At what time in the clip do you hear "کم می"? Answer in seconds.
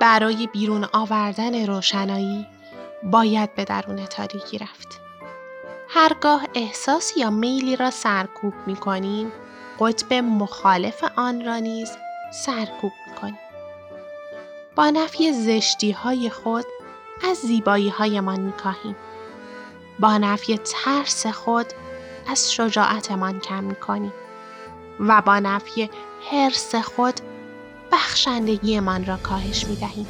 23.40-23.74